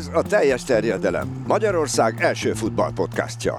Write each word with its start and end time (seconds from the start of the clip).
Ez 0.00 0.10
a 0.12 0.22
teljes 0.22 0.64
terjedelem. 0.64 1.44
Magyarország 1.46 2.20
első 2.20 2.52
futballpodcastja. 2.52 3.58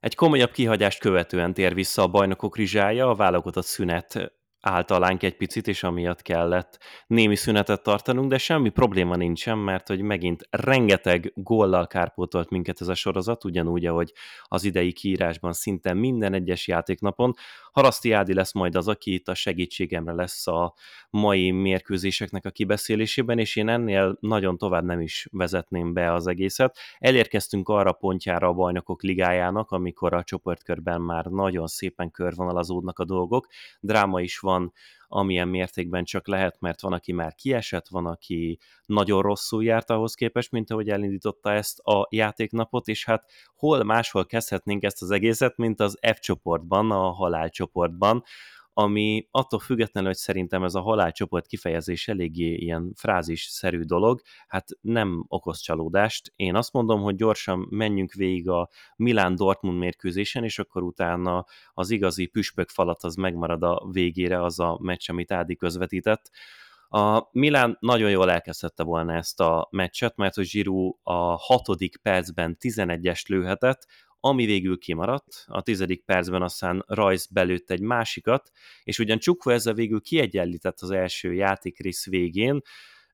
Egy 0.00 0.14
komolyabb 0.14 0.50
kihagyást 0.50 1.00
követően 1.00 1.54
tér 1.54 1.74
vissza 1.74 2.02
a 2.02 2.08
bajnokok 2.08 2.56
rizsája, 2.56 3.08
a 3.08 3.14
válogatott 3.14 3.64
szünet 3.64 4.32
általánk 4.66 5.22
egy 5.22 5.36
picit, 5.36 5.68
és 5.68 5.82
amiatt 5.82 6.22
kellett 6.22 6.78
némi 7.06 7.36
szünetet 7.36 7.82
tartanunk, 7.82 8.30
de 8.30 8.38
semmi 8.38 8.68
probléma 8.68 9.16
nincsen, 9.16 9.58
mert 9.58 9.88
hogy 9.88 10.00
megint 10.00 10.46
rengeteg 10.50 11.32
góllal 11.34 11.86
kárpótolt 11.86 12.50
minket 12.50 12.80
ez 12.80 12.88
a 12.88 12.94
sorozat, 12.94 13.44
ugyanúgy, 13.44 13.86
ahogy 13.86 14.12
az 14.42 14.64
idei 14.64 14.92
kiírásban 14.92 15.52
szinte 15.52 15.94
minden 15.94 16.34
egyes 16.34 16.68
játéknapon. 16.68 17.34
Haraszti 17.72 18.12
Ádi 18.12 18.34
lesz 18.34 18.52
majd 18.52 18.76
az, 18.76 18.88
aki 18.88 19.12
itt 19.12 19.28
a 19.28 19.34
segítségemre 19.34 20.12
lesz 20.12 20.46
a 20.46 20.74
mai 21.10 21.50
mérkőzéseknek 21.50 22.44
a 22.44 22.50
kibeszélésében, 22.50 23.38
és 23.38 23.56
én 23.56 23.68
ennél 23.68 24.16
nagyon 24.20 24.58
tovább 24.58 24.84
nem 24.84 25.00
is 25.00 25.28
vezetném 25.30 25.92
be 25.92 26.12
az 26.12 26.26
egészet. 26.26 26.78
Elérkeztünk 26.98 27.68
arra 27.68 27.92
pontjára 27.92 28.48
a 28.48 28.52
bajnokok 28.52 29.02
ligájának, 29.02 29.70
amikor 29.70 30.14
a 30.14 30.22
csoportkörben 30.22 31.00
már 31.00 31.24
nagyon 31.24 31.66
szépen 31.66 32.10
körvonalazódnak 32.10 32.98
a 32.98 33.04
dolgok, 33.04 33.46
dráma 33.80 34.20
is 34.20 34.38
van, 34.38 34.55
amilyen 35.08 35.48
mértékben 35.48 36.04
csak 36.04 36.26
lehet, 36.26 36.60
mert 36.60 36.80
van, 36.80 36.92
aki 36.92 37.12
már 37.12 37.34
kiesett, 37.34 37.88
van, 37.88 38.06
aki 38.06 38.58
nagyon 38.86 39.22
rosszul 39.22 39.64
járt 39.64 39.90
ahhoz 39.90 40.14
képest, 40.14 40.50
mint 40.50 40.70
ahogy 40.70 40.88
elindította 40.88 41.52
ezt 41.52 41.78
a 41.78 42.06
játéknapot, 42.10 42.86
és 42.86 43.04
hát 43.04 43.30
hol 43.54 43.84
máshol 43.84 44.26
kezdhetnénk 44.26 44.82
ezt 44.82 45.02
az 45.02 45.10
egészet, 45.10 45.56
mint 45.56 45.80
az 45.80 45.98
F 46.14 46.18
csoportban, 46.18 46.90
a 46.90 47.10
halálcsoportban, 47.10 48.24
ami 48.78 49.28
attól 49.30 49.58
függetlenül, 49.58 50.08
hogy 50.08 50.18
szerintem 50.18 50.64
ez 50.64 50.74
a 50.74 50.80
halálcsoport 50.80 51.46
kifejezés 51.46 52.08
eléggé 52.08 52.54
ilyen 52.54 52.92
frázis-szerű 52.94 53.80
dolog, 53.82 54.20
hát 54.46 54.68
nem 54.80 55.24
okoz 55.28 55.60
csalódást. 55.60 56.32
Én 56.36 56.54
azt 56.54 56.72
mondom, 56.72 57.02
hogy 57.02 57.16
gyorsan 57.16 57.66
menjünk 57.70 58.12
végig 58.12 58.48
a 58.48 58.68
Milán-Dortmund 58.96 59.78
mérkőzésen, 59.78 60.44
és 60.44 60.58
akkor 60.58 60.82
utána 60.82 61.44
az 61.74 61.90
igazi 61.90 62.26
püspök 62.26 62.68
falat 62.68 63.02
az 63.02 63.14
megmarad 63.14 63.62
a 63.62 63.88
végére, 63.92 64.42
az 64.42 64.60
a 64.60 64.78
meccs, 64.80 65.10
amit 65.10 65.32
Ádi 65.32 65.56
közvetített. 65.56 66.30
A 66.88 67.28
Milán 67.32 67.76
nagyon 67.80 68.10
jól 68.10 68.30
elkezdette 68.30 68.82
volna 68.82 69.14
ezt 69.14 69.40
a 69.40 69.68
meccset, 69.70 70.16
mert 70.16 70.34
hogy 70.34 70.46
Giroud 70.46 70.94
a 71.02 71.36
hatodik 71.36 71.96
percben 71.96 72.56
11-est 72.60 73.28
lőhetett, 73.28 73.86
ami 74.20 74.44
végül 74.44 74.78
kimaradt, 74.78 75.44
a 75.46 75.62
tizedik 75.62 76.04
percben 76.04 76.42
aztán 76.42 76.84
Rajz 76.86 77.26
belőtt 77.26 77.70
egy 77.70 77.80
másikat, 77.80 78.50
és 78.82 78.98
ugyan 78.98 79.18
Csukva 79.18 79.52
ezzel 79.52 79.74
végül 79.74 80.00
kiegyenlített 80.00 80.80
az 80.80 80.90
első 80.90 81.34
játékrész 81.34 82.06
végén, 82.06 82.62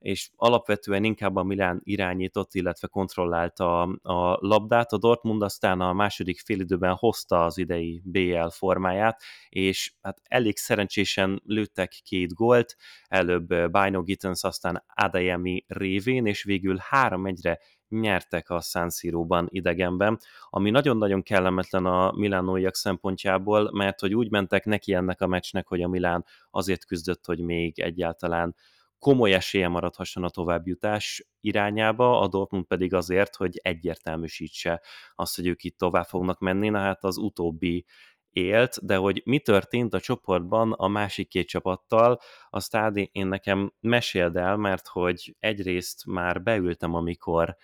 és 0.03 0.31
alapvetően 0.36 1.05
inkább 1.05 1.36
a 1.36 1.42
Milán 1.42 1.81
irányított, 1.84 2.55
illetve 2.55 2.89
kontrollálta 2.89 3.83
a, 3.83 4.12
a 4.12 4.39
labdát. 4.41 4.92
A 4.92 4.98
Dortmund 4.98 5.42
aztán 5.42 5.81
a 5.81 5.92
második 5.92 6.41
félidőben 6.41 6.94
hozta 6.94 7.44
az 7.44 7.59
idei 7.59 8.03
BL 8.05 8.48
formáját, 8.48 9.22
és 9.48 9.92
hát 10.00 10.20
elég 10.25 10.56
szerencsésen 10.56 11.42
lőttek 11.44 12.00
két 12.05 12.34
gólt, 12.34 12.77
előbb 13.09 13.47
Bino 13.70 14.03
Gittens, 14.03 14.44
aztán 14.44 14.84
Adayemi 14.94 15.64
révén, 15.69 16.27
és 16.27 16.42
végül 16.42 16.77
három 16.81 17.27
egyre 17.27 17.59
nyertek 17.93 18.51
a 18.51 18.61
San 18.61 18.91
Siro-ban 18.91 19.48
idegenben, 19.51 20.19
ami 20.51 20.71
nagyon-nagyon 20.71 21.23
kellemetlen 21.23 21.87
a 21.87 22.12
milánóiak 22.12 22.75
szempontjából, 22.75 23.71
mert 23.73 24.01
hogy 24.01 24.15
úgy 24.15 24.31
mentek 24.31 24.65
neki 24.65 24.95
ennek 24.95 25.21
a 25.21 25.27
meccsnek, 25.27 25.67
hogy 25.67 25.83
a 25.83 25.89
Milán 25.89 26.25
azért 26.51 26.84
küzdött, 26.84 27.27
hogy 27.27 27.41
még 27.41 27.81
egyáltalán 27.81 28.55
komoly 28.99 29.33
esélye 29.33 29.69
maradhasson 29.69 30.25
a 30.25 30.29
továbbjutás 30.29 31.27
irányába, 31.41 32.21
a 32.21 32.29
Dortmund 32.29 32.65
pedig 32.65 32.95
azért, 32.95 33.37
hogy 33.37 33.61
egyértelműsítse 33.62 34.83
azt, 35.15 35.37
hogy 35.37 35.47
ők 35.47 35.65
itt 35.65 35.78
tovább 35.78 36.05
fognak 36.05 36.39
menni, 36.39 36.69
na 36.69 36.78
hát 36.78 37.05
az 37.05 37.16
utóbbi 37.16 37.84
élt, 38.33 38.87
de 38.87 38.97
hogy 38.97 39.22
mi 39.25 39.39
történt 39.39 39.95
a 39.95 40.00
csoportban 40.00 40.72
a 40.72 40.89
másik 40.89 41.28
két 41.28 41.49
csapattal, 41.49 42.21
azt 42.50 42.75
Ádi, 42.75 43.11
én 43.12 43.27
nekem 43.27 43.72
meséld 43.81 44.37
el, 44.37 44.56
mert 44.56 44.87
hogy 44.87 45.37
egyrészt 45.39 46.06
már 46.06 46.43
beültem, 46.43 46.95
amikor 46.95 47.56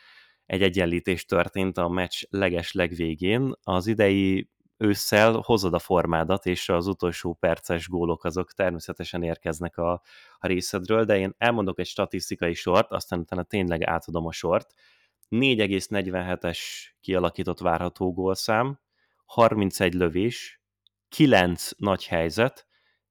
egy 0.49 0.63
egyenlítés 0.63 1.25
történt 1.25 1.79
a 1.79 1.89
meccs 1.89 2.23
leges 2.31 2.73
legvégén. 2.73 3.53
Az 3.63 3.87
idei 3.87 4.51
ősszel 4.77 5.41
hozod 5.45 5.75
a 5.75 5.79
formádat, 5.79 6.47
és 6.47 6.69
az 6.69 6.87
utolsó 6.87 7.35
perces 7.35 7.89
gólok 7.89 8.25
azok 8.25 8.53
természetesen 8.53 9.23
érkeznek 9.23 9.77
a, 9.77 9.93
a 10.39 10.47
részedről, 10.47 11.05
de 11.05 11.19
én 11.19 11.35
elmondok 11.39 11.79
egy 11.79 11.87
statisztikai 11.87 12.55
sort, 12.55 12.93
aztán 12.93 13.19
utána 13.19 13.43
tényleg 13.43 13.83
átadom 13.83 14.27
a 14.27 14.33
sort. 14.33 14.75
4,47-es 15.31 16.59
kialakított 17.01 17.59
várható 17.59 18.13
gólszám, 18.13 18.81
31 19.25 19.95
lövés, 19.95 20.63
9 21.09 21.71
nagy 21.77 22.07
helyzet, 22.07 22.67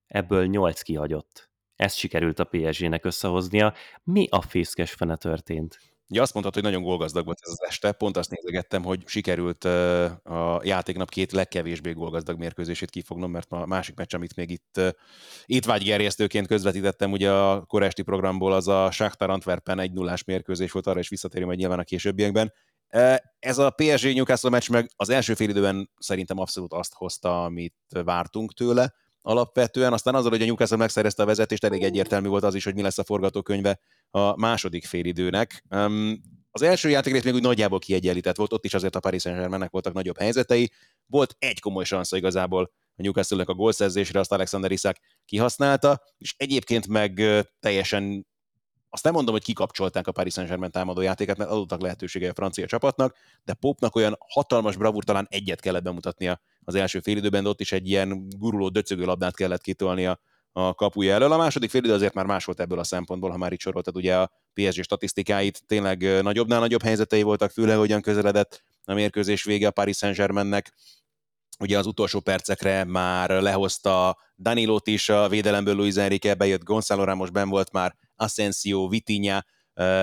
ebből 0.08 0.46
8 0.46 0.82
kihagyott. 0.82 1.50
Ezt 1.76 1.98
sikerült 1.98 2.40
a 2.40 2.44
PSG-nek 2.44 3.06
összehoznia. 3.06 3.74
Mi 4.04 4.28
a 4.30 4.42
fészkes 4.42 4.92
fene 4.92 5.16
történt? 5.16 5.97
Ugye 6.10 6.22
azt 6.22 6.34
mondtad, 6.34 6.54
hogy 6.54 6.64
nagyon 6.64 6.82
gólgazdag 6.82 7.26
volt 7.26 7.40
ez 7.42 7.52
az 7.52 7.64
este, 7.64 7.92
pont 7.92 8.18
azt 8.18 8.30
nézegettem, 8.30 8.84
hogy 8.84 9.04
sikerült 9.06 9.64
a 10.24 10.62
játéknap 10.64 11.10
két 11.10 11.32
legkevésbé 11.32 11.92
gólgazdag 11.92 12.38
mérkőzését 12.38 12.90
kifognom, 12.90 13.32
mert 13.32 13.52
a 13.52 13.66
másik 13.66 13.96
meccs, 13.96 14.16
amit 14.16 14.36
még 14.36 14.50
itt 14.50 14.96
étvágygerjesztőként 15.46 16.48
közvetítettem, 16.48 17.12
ugye 17.12 17.32
a 17.32 17.66
koresti 17.66 18.02
programból 18.02 18.54
az 18.54 18.68
a 18.68 18.92
Shakhtar 18.92 19.30
Antwerpen 19.30 19.80
1 19.80 19.92
0 19.92 20.16
mérkőzés 20.26 20.72
volt, 20.72 20.88
arra 20.88 21.00
is 21.00 21.10
visszatérünk 21.10 21.48
majd 21.48 21.60
nyilván 21.60 21.80
a 21.80 21.84
későbbiekben. 21.84 22.54
Ez 23.40 23.58
a 23.58 23.70
PSG 23.70 24.14
Newcastle 24.14 24.50
meccs 24.50 24.70
meg 24.70 24.90
az 24.96 25.10
első 25.10 25.34
fél 25.34 25.50
időben 25.50 25.90
szerintem 25.98 26.40
abszolút 26.40 26.74
azt 26.74 26.94
hozta, 26.94 27.44
amit 27.44 27.76
vártunk 27.90 28.54
tőle 28.54 28.94
alapvetően. 29.28 29.94
Aztán 29.94 30.16
azzal, 30.16 30.30
hogy 30.30 30.42
a 30.42 30.46
Newcastle 30.46 30.78
megszerezte 30.78 31.24
a 31.24 31.26
vezetést, 31.26 31.64
elég 31.64 31.84
egyértelmű 31.84 32.28
volt 32.28 32.44
az 32.44 32.56
is, 32.56 32.64
hogy 32.64 32.76
mi 32.76 32.82
lesz 32.82 32.98
a 32.98 33.04
forgatókönyve 33.04 33.80
a 34.10 34.40
második 34.40 34.86
félidőnek. 34.86 35.64
Az 36.52 36.62
első 36.62 36.90
játékrét 36.90 37.24
még 37.24 37.34
úgy 37.34 37.42
nagyjából 37.42 37.80
kiegyenlített 37.80 38.36
volt, 38.36 38.54
ott 38.54 38.66
is 38.66 38.74
azért 38.74 38.96
a 38.96 39.00
Paris 39.00 39.22
Saint-Germainnek 39.22 39.72
voltak 39.72 39.94
nagyobb 39.94 40.18
helyzetei. 40.18 40.72
Volt 41.06 41.36
egy 41.40 41.60
komoly 41.60 41.84
szansz 41.84 42.12
igazából 42.12 42.72
a 42.96 43.02
newcastle 43.02 43.44
a 43.46 43.54
gólszerzésre, 43.54 44.20
azt 44.20 44.32
Alexander 44.32 44.72
Isak 44.72 44.98
kihasználta, 45.26 46.02
és 46.18 46.34
egyébként 46.38 46.88
meg 46.88 47.22
teljesen 47.60 48.28
azt 48.98 49.06
nem 49.06 49.16
mondom, 49.16 49.34
hogy 49.34 49.44
kikapcsolták 49.44 50.08
a 50.08 50.12
Paris 50.12 50.34
Saint-Germain 50.34 50.72
támadó 50.72 51.02
játékát, 51.02 51.38
mert 51.38 51.50
adottak 51.50 51.82
lehetősége 51.82 52.30
a 52.30 52.34
francia 52.34 52.66
csapatnak, 52.66 53.16
de 53.46 53.54
Popnak 53.54 53.96
olyan 53.96 54.18
hatalmas 54.28 54.76
bravúr 54.76 55.04
talán 55.04 55.28
egyet 55.30 55.60
kellett 55.60 55.84
bemutatnia 55.84 56.42
az 56.64 56.76
első 56.76 57.00
félidőben, 57.00 57.44
de 57.44 57.50
ott 57.50 57.62
is 57.62 57.72
egy 57.72 57.90
ilyen 57.90 58.30
guruló, 58.30 58.70
döcögő 58.70 59.04
labdát 59.06 59.36
kellett 59.36 59.62
kitolnia 59.62 60.20
a 60.52 60.74
kapuja 60.74 61.14
elől. 61.14 61.32
A 61.32 61.38
második 61.38 61.70
félidő 61.70 61.94
azért 61.94 62.14
már 62.14 62.26
más 62.26 62.46
volt 62.46 62.60
ebből 62.60 62.80
a 62.80 62.84
szempontból, 62.84 63.30
ha 63.30 63.38
már 63.38 63.52
itt 63.52 63.60
soroltad 63.60 63.96
ugye 63.96 64.16
a 64.16 64.32
PSG 64.54 64.84
statisztikáit, 64.84 65.64
tényleg 65.68 66.22
nagyobbnál 66.22 66.60
nagyobb 66.60 66.84
helyzetei 66.84 67.22
voltak, 67.22 67.52
főleg 67.52 67.78
hogyan 67.78 68.02
közeledett 68.02 68.64
a 68.86 68.94
mérkőzés 68.94 69.44
vége 69.44 69.68
a 69.68 69.72
Paris 69.72 69.98
Saint-Germainnek. 69.98 70.74
Ugye 71.60 71.78
az 71.78 71.86
utolsó 71.86 72.20
percekre 72.20 72.84
már 72.84 73.30
lehozta 73.30 74.18
Danilót 74.38 74.88
is 74.88 75.10
a 75.10 75.30
védelemből 75.30 75.76
Luis 75.76 75.96
Enrique, 75.96 76.34
bejött 76.34 76.64
Gonzalo 76.64 77.04
Ramos, 77.04 77.30
ben 77.30 77.50
volt 77.50 77.72
már 77.72 77.96
Asensio, 78.18 78.88
Vitinha, 78.88 79.44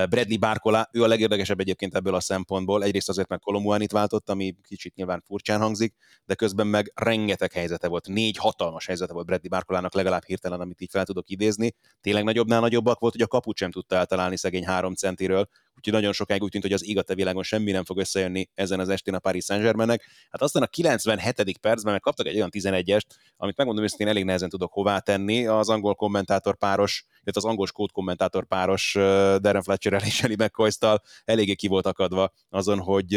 Bradley 0.09 0.37
Barcola, 0.39 0.89
ő 0.91 1.03
a 1.03 1.07
legérdekesebb 1.07 1.59
egyébként 1.59 1.95
ebből 1.95 2.15
a 2.15 2.19
szempontból. 2.19 2.83
Egyrészt 2.83 3.09
azért, 3.09 3.27
mert 3.27 3.41
Kolombuánit 3.41 3.91
váltott, 3.91 4.29
ami 4.29 4.55
kicsit 4.67 4.95
nyilván 4.95 5.23
furcsán 5.25 5.59
hangzik, 5.59 5.95
de 6.25 6.35
közben 6.35 6.67
meg 6.67 6.91
rengeteg 6.95 7.51
helyzete 7.51 7.87
volt. 7.87 8.07
Négy 8.07 8.37
hatalmas 8.37 8.85
helyzete 8.85 9.13
volt 9.13 9.25
Bradley 9.25 9.49
Barcolának 9.49 9.93
legalább 9.93 10.23
hirtelen, 10.25 10.59
amit 10.59 10.81
így 10.81 10.89
fel 10.91 11.05
tudok 11.05 11.29
idézni. 11.29 11.75
Tényleg 12.01 12.23
nagyobbnál 12.23 12.59
nagyobbak 12.59 12.99
volt, 12.99 13.13
hogy 13.13 13.21
a 13.21 13.27
kaput 13.27 13.57
sem 13.57 13.71
tudta 13.71 13.95
eltalálni 13.95 14.37
szegény 14.37 14.65
három 14.65 14.93
centiről, 14.93 15.47
úgyhogy 15.75 15.93
nagyon 15.93 16.13
sokáig 16.13 16.43
úgy 16.43 16.51
tűnt, 16.51 16.63
hogy 16.63 16.73
az 16.73 16.85
igate 16.85 17.15
világon 17.15 17.43
semmi 17.43 17.71
nem 17.71 17.83
fog 17.83 17.97
összejönni 17.97 18.49
ezen 18.53 18.79
az 18.79 18.89
estén 18.89 19.13
a 19.13 19.19
Paris 19.19 19.43
Saint-Germainnek. 19.45 20.05
Hát 20.29 20.41
aztán 20.41 20.63
a 20.63 20.67
97. 20.67 21.57
percben 21.57 21.91
meg 21.91 22.01
kaptak 22.01 22.27
egy 22.27 22.35
olyan 22.35 22.49
11-est, 22.51 23.05
amit 23.37 23.57
megmondom 23.57 23.83
őszintén 23.83 24.07
elég 24.07 24.23
nehezen 24.23 24.49
tudok 24.49 24.73
hová 24.73 24.99
tenni. 24.99 25.47
Az 25.47 25.69
angol 25.69 25.95
kommentátor 25.95 26.57
páros, 26.57 27.05
illetve 27.09 27.41
az 27.41 27.45
angol 27.45 27.67
skót 27.67 27.91
kommentátor 27.91 28.45
páros 28.45 28.93
Darren 29.39 29.63
Fletcher 29.63 30.01
és 30.05 30.23
Ellie 30.23 30.35
McCoy-tal 30.39 31.01
eléggé 31.25 31.55
ki 31.55 31.67
volt 31.67 31.85
akadva 31.85 32.33
azon, 32.49 32.79
hogy 32.79 33.07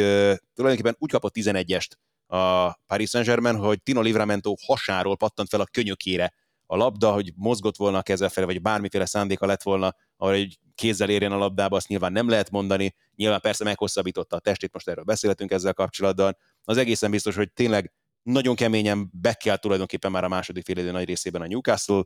tulajdonképpen 0.54 0.96
úgy 0.98 1.10
kapott 1.10 1.34
11-est 1.36 1.90
a 2.26 2.72
Paris 2.86 3.10
Saint-Germain, 3.10 3.56
hogy 3.56 3.82
Tino 3.82 4.00
Livramento 4.00 4.54
hasáról 4.66 5.16
pattant 5.16 5.48
fel 5.48 5.60
a 5.60 5.66
könyökére 5.70 6.32
a 6.70 6.76
labda, 6.76 7.12
hogy 7.12 7.32
mozgott 7.36 7.76
volna 7.76 7.98
a 7.98 8.02
keze 8.02 8.28
fel, 8.28 8.44
vagy 8.44 8.62
bármiféle 8.62 9.04
szándéka 9.06 9.46
lett 9.46 9.62
volna 9.62 9.94
arra, 10.16 10.36
hogy 10.36 10.58
kézzel 10.74 11.10
érjen 11.10 11.32
a 11.32 11.36
labdába, 11.36 11.76
azt 11.76 11.88
nyilván 11.88 12.12
nem 12.12 12.28
lehet 12.28 12.50
mondani. 12.50 12.94
Nyilván 13.14 13.40
persze 13.40 13.64
meghosszabbította 13.64 14.36
a 14.36 14.40
testét, 14.40 14.72
most 14.72 14.88
erről 14.88 15.04
beszélhetünk 15.04 15.50
ezzel 15.50 15.72
kapcsolatban. 15.72 16.36
Az 16.64 16.76
egészen 16.76 17.10
biztos, 17.10 17.36
hogy 17.36 17.52
tényleg 17.52 17.92
nagyon 18.22 18.54
keményen 18.54 19.10
be 19.12 19.32
kell 19.32 19.56
tulajdonképpen 19.56 20.10
már 20.10 20.24
a 20.24 20.28
második 20.28 20.64
fél 20.64 20.76
idő 20.76 20.90
nagy 20.90 21.04
részében 21.04 21.42
a 21.42 21.46
Newcastle. 21.46 22.02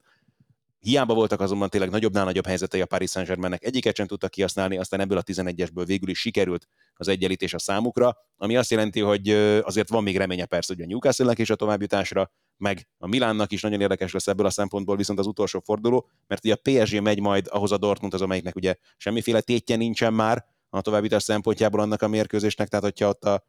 Hiába 0.78 1.14
voltak 1.14 1.40
azonban 1.40 1.68
tényleg 1.68 1.90
nagyobbnál 1.90 2.24
nagyobb 2.24 2.46
helyzetei 2.46 2.80
a 2.80 2.86
Paris 2.86 3.10
Saint-Germainnek, 3.10 3.64
egyiket 3.64 3.96
sem 3.96 4.06
tudtak 4.06 4.30
kihasználni, 4.30 4.78
aztán 4.78 5.00
ebből 5.00 5.18
a 5.18 5.22
11-esből 5.22 5.84
végül 5.86 6.08
is 6.08 6.18
sikerült 6.18 6.66
az 6.94 7.08
egyenlítés 7.08 7.54
a 7.54 7.58
számukra, 7.58 8.16
ami 8.36 8.56
azt 8.56 8.70
jelenti, 8.70 9.00
hogy 9.00 9.30
azért 9.62 9.88
van 9.88 10.02
még 10.02 10.16
reménye 10.16 10.46
persze, 10.46 10.74
hogy 10.74 10.82
a 10.82 10.86
Newcastle-nek 10.86 11.38
is 11.38 11.50
a 11.50 11.54
továbbjutásra, 11.54 12.30
meg 12.62 12.88
a 12.98 13.06
Milánnak 13.06 13.52
is 13.52 13.62
nagyon 13.62 13.80
érdekes 13.80 14.12
lesz 14.12 14.26
ebből 14.26 14.46
a 14.46 14.50
szempontból, 14.50 14.96
viszont 14.96 15.18
az 15.18 15.26
utolsó 15.26 15.60
forduló, 15.60 16.08
mert 16.26 16.44
ugye 16.44 16.54
a 16.54 16.60
PSG 16.62 17.00
megy 17.00 17.20
majd 17.20 17.46
ahhoz 17.50 17.72
a 17.72 17.78
Dortmund, 17.78 18.14
az 18.14 18.22
amelyiknek 18.22 18.56
ugye 18.56 18.74
semmiféle 18.96 19.40
tétje 19.40 19.76
nincsen 19.76 20.14
már 20.14 20.44
a 20.70 20.80
továbbjutás 20.80 21.22
szempontjából 21.22 21.80
annak 21.80 22.02
a 22.02 22.08
mérkőzésnek, 22.08 22.68
tehát 22.68 22.84
hogyha 22.84 23.08
ott 23.08 23.24
a 23.24 23.44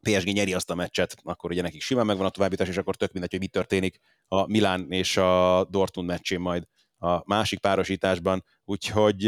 PSG 0.00 0.32
nyeri 0.32 0.54
azt 0.54 0.70
a 0.70 0.74
meccset, 0.74 1.16
akkor 1.22 1.50
ugye 1.50 1.62
nekik 1.62 1.82
simán 1.82 2.06
megvan 2.06 2.26
a 2.26 2.30
továbbítás, 2.30 2.68
és 2.68 2.76
akkor 2.76 2.96
tök 2.96 3.12
mindegy, 3.12 3.30
hogy 3.30 3.40
mi 3.40 3.46
történik 3.46 4.00
a 4.28 4.46
Milán 4.46 4.86
és 4.90 5.16
a 5.16 5.64
Dortmund 5.70 6.08
meccsén 6.08 6.40
majd 6.40 6.64
a 6.98 7.22
másik 7.24 7.58
párosításban, 7.58 8.44
úgyhogy 8.64 9.24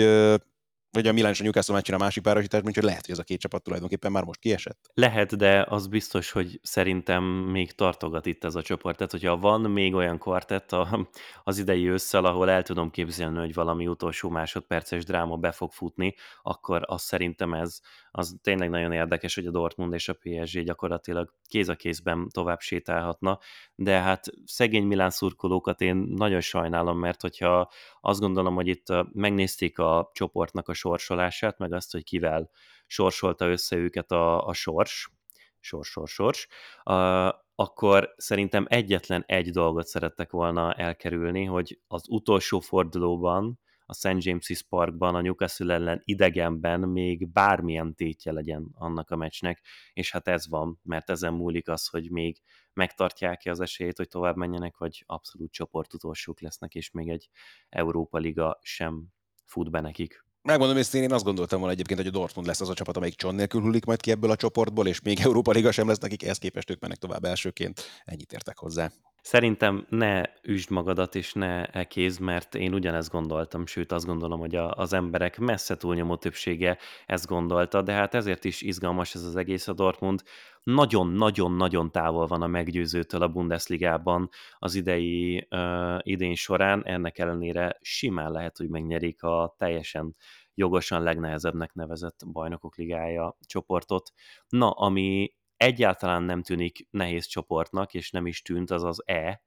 vagy 0.93 1.07
a 1.07 1.13
Milan 1.13 1.31
és 1.31 1.41
a 1.41 1.43
Newcastle 1.43 1.75
meccsén 1.75 1.95
a 1.95 1.99
másik 1.99 2.23
párosításban, 2.23 2.69
úgyhogy 2.69 2.85
lehet, 2.85 3.07
hogy 3.07 3.15
ez 3.15 3.21
a 3.21 3.23
két 3.23 3.41
csapat 3.41 3.63
tulajdonképpen 3.63 4.13
már 4.13 4.25
most 4.25 4.41
kiesett. 4.41 4.91
Lehet, 4.95 5.37
de 5.37 5.67
az 5.69 5.87
biztos, 5.87 6.31
hogy 6.31 6.61
szerintem 6.63 7.25
még 7.25 7.73
tartogat 7.73 8.27
itt 8.27 8.45
ez 8.45 8.55
a 8.55 8.63
csoport. 8.63 8.97
Tehát, 8.97 9.13
hogyha 9.13 9.37
van 9.37 9.61
még 9.61 9.95
olyan 9.95 10.19
kvartett 10.19 10.77
az 11.45 11.59
idei 11.59 11.89
ősszel, 11.89 12.25
ahol 12.25 12.51
el 12.51 12.63
tudom 12.63 12.91
képzelni, 12.91 13.39
hogy 13.39 13.55
valami 13.55 13.87
utolsó 13.87 14.29
másodperces 14.29 15.05
dráma 15.05 15.37
be 15.37 15.53
fog 15.53 15.73
futni, 15.73 16.15
akkor 16.43 16.83
azt 16.87 17.05
szerintem 17.05 17.55
ez 17.55 17.81
az 18.15 18.37
tényleg 18.43 18.71
nagyon 18.71 18.93
érdekes, 18.93 19.35
hogy 19.35 19.47
a 19.47 19.51
Dortmund 19.51 19.93
és 19.93 20.09
a 20.09 20.15
PSG 20.15 20.61
gyakorlatilag 20.65 21.33
kéz 21.49 21.69
a 21.69 21.75
kézben 21.75 22.29
tovább 22.29 22.61
sétálhatna, 22.61 23.39
de 23.75 24.01
hát 24.01 24.27
szegény 24.45 24.85
Milán 24.85 25.11
szurkolókat 25.11 25.81
én 25.81 25.97
nagyon 25.97 26.41
sajnálom, 26.41 26.99
mert 26.99 27.21
hogyha 27.21 27.71
azt 28.01 28.21
gondolom, 28.21 28.55
hogy 28.55 28.67
itt 28.67 28.87
megnézték 29.13 29.79
a 29.79 30.11
csoportnak 30.13 30.69
a 30.69 30.75
sorsolását, 30.83 31.59
meg 31.59 31.73
azt, 31.73 31.93
hogy 31.93 32.05
kivel 32.05 32.51
sorsolta 32.87 33.49
össze 33.49 33.77
őket 33.77 34.11
a, 34.11 34.47
a 34.47 34.53
sors, 34.53 35.11
sors, 35.61 35.89
sors, 35.89 36.13
sors, 36.13 36.49
uh, 36.85 37.29
akkor 37.55 38.15
szerintem 38.17 38.65
egyetlen 38.69 39.25
egy 39.27 39.51
dolgot 39.51 39.87
szerettek 39.87 40.31
volna 40.31 40.75
elkerülni, 40.75 41.45
hogy 41.45 41.81
az 41.87 42.05
utolsó 42.09 42.61
fordulóban 42.61 43.61
a 43.87 43.95
St. 43.95 44.25
James's 44.25 44.61
Parkban, 44.69 45.15
a 45.15 45.21
Newcastle 45.21 45.75
ellen 45.75 46.01
idegenben 46.05 46.81
még 46.81 47.29
bármilyen 47.29 47.95
tétje 47.95 48.33
legyen 48.33 48.71
annak 48.75 49.11
a 49.11 49.17
meccsnek, 49.17 49.65
és 49.93 50.11
hát 50.11 50.29
ez 50.29 50.49
van, 50.49 50.81
mert 50.83 51.11
ezen 51.11 51.35
múlik 51.35 51.69
az, 51.69 51.87
hogy 51.87 52.11
még 52.11 52.41
megtartják-e 52.73 53.51
az 53.51 53.61
esélyt, 53.61 53.97
hogy 53.97 54.09
tovább 54.09 54.37
menjenek, 54.37 54.77
vagy 54.77 55.03
abszolút 55.07 55.53
csoportutolsók 55.53 56.41
lesznek, 56.41 56.75
és 56.75 56.91
még 56.91 57.09
egy 57.09 57.29
Európa 57.69 58.19
Liga 58.19 58.59
sem 58.63 59.07
fut 59.45 59.71
be 59.71 59.81
nekik. 59.81 60.25
Megmondom 60.43 60.77
őszintén, 60.77 61.03
én 61.03 61.13
azt 61.13 61.25
gondoltam 61.25 61.59
volna 61.59 61.73
egyébként, 61.75 61.99
hogy 61.99 62.09
a 62.09 62.13
Dortmund 62.19 62.47
lesz 62.47 62.61
az 62.61 62.69
a 62.69 62.75
csapat, 62.75 62.97
amelyik 62.97 63.23
John 63.23 63.35
nélkül 63.35 63.61
hullik 63.61 63.85
majd 63.85 64.01
ki 64.01 64.11
ebből 64.11 64.31
a 64.31 64.37
csoportból, 64.37 64.87
és 64.87 65.01
még 65.01 65.21
Európa 65.21 65.51
Liga 65.51 65.73
sem 65.73 65.87
lesz 65.87 65.99
nekik, 65.99 66.23
ehhez 66.23 66.39
képest 66.39 66.71
ők 66.71 66.81
mennek 66.81 66.99
tovább 66.99 67.25
elsőként. 67.25 67.83
Ennyit 68.05 68.33
értek 68.33 68.59
hozzá. 68.59 68.91
Szerintem 69.23 69.87
ne 69.89 70.23
üsd 70.43 70.71
magadat, 70.71 71.15
és 71.15 71.33
ne 71.33 71.65
ekéz, 71.65 72.19
mert 72.19 72.55
én 72.55 72.75
ugyanezt 72.75 73.11
gondoltam, 73.11 73.67
sőt 73.67 73.93
azt 73.93 74.07
gondolom, 74.07 74.41
hogy 74.41 74.55
a, 74.55 74.71
az 74.71 74.93
emberek 74.93 75.39
messze 75.39 75.77
túlnyomó 75.77 76.17
többsége 76.17 76.79
ezt 77.07 77.27
gondolta, 77.27 77.83
de 77.83 77.93
hát 77.93 78.15
ezért 78.15 78.45
is 78.45 78.63
izgalmas 78.63 79.15
ez 79.15 79.25
az 79.25 79.37
egész 79.37 79.69
a 79.69 79.73
Dortmund. 79.73 80.23
Nagyon-nagyon-nagyon 80.63 81.91
távol 81.91 82.27
van 82.27 82.43
a 82.43 82.47
meggyőzőtől 82.47 83.23
a 83.23 83.29
Bundesligában 83.29 84.29
az 84.59 84.75
idei 84.75 85.47
uh, 85.51 85.99
idén 86.03 86.35
során, 86.35 86.85
ennek 86.85 87.19
ellenére 87.19 87.79
simán 87.81 88.33
lehet, 88.33 88.57
hogy 88.57 88.69
megnyerik 88.69 89.23
a 89.23 89.55
teljesen 89.59 90.17
jogosan 90.55 91.03
legnehezebbnek 91.03 91.75
nevezett 91.75 92.21
bajnokok 92.33 92.77
ligája 92.77 93.37
csoportot. 93.47 94.13
Na, 94.49 94.71
ami 94.71 95.33
egyáltalán 95.63 96.23
nem 96.23 96.43
tűnik 96.43 96.87
nehéz 96.91 97.27
csoportnak, 97.27 97.95
és 97.95 98.11
nem 98.11 98.27
is 98.27 98.43
tűnt, 98.43 98.71
az 98.71 98.85
az 98.85 99.03
E, 99.07 99.43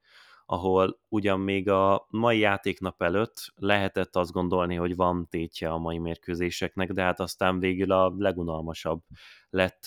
ahol 0.46 1.00
ugyan 1.10 1.40
még 1.40 1.70
a 1.70 2.06
mai 2.10 2.40
játéknap 2.40 3.02
előtt 3.02 3.54
lehetett 3.56 4.16
azt 4.16 4.32
gondolni, 4.32 4.76
hogy 4.76 4.96
van 4.96 5.28
tétje 5.30 5.70
a 5.70 5.78
mai 5.78 5.98
mérkőzéseknek, 5.98 6.92
de 6.92 7.02
hát 7.02 7.20
aztán 7.20 7.60
végül 7.60 7.92
a 7.92 8.14
legunalmasabb 8.18 9.02
lett 9.50 9.86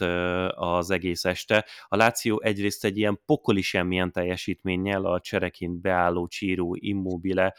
az 0.54 0.90
egész 0.90 1.24
este. 1.24 1.64
A 1.88 1.96
Láció 1.96 2.40
egyrészt 2.40 2.84
egy 2.84 2.96
ilyen 2.98 3.20
pokoli 3.26 3.62
semmilyen 3.62 4.12
teljesítménnyel, 4.12 5.04
a 5.04 5.20
csereként 5.20 5.80
beálló 5.80 6.26
Csíró 6.26 6.76
Immobile 6.80 7.54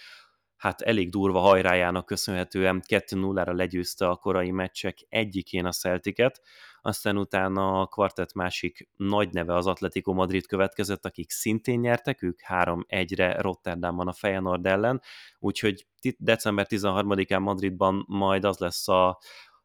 hát 0.55 0.81
elég 0.81 1.09
durva 1.09 1.39
hajrájának 1.39 2.05
köszönhetően 2.05 2.83
2-0-ra 2.87 3.55
legyőzte 3.55 4.07
a 4.07 4.15
korai 4.15 4.51
meccsek 4.51 4.97
egyikén 5.09 5.65
a 5.65 5.71
Celticet, 5.71 6.41
aztán 6.81 7.17
utána 7.17 7.81
a 7.81 7.85
kvartett 7.85 8.33
másik 8.33 8.89
nagy 8.95 9.33
neve 9.33 9.55
az 9.55 9.67
Atletico 9.67 10.13
Madrid 10.13 10.47
következett, 10.47 11.05
akik 11.05 11.29
szintén 11.29 11.79
nyertek, 11.79 12.21
ők 12.21 12.39
3-1-re 12.47 13.41
Rotterdamban 13.41 14.07
a 14.07 14.13
Feyenoord 14.13 14.65
ellen, 14.65 15.01
úgyhogy 15.39 15.87
december 16.17 16.65
13-án 16.69 17.41
Madridban 17.41 18.05
majd 18.07 18.45
az 18.45 18.57
lesz 18.57 18.87
a 18.87 19.19